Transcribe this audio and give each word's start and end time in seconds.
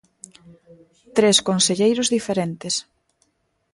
Tres 1.17 1.37
conselleiros 1.49 2.09
diferentes. 2.15 2.75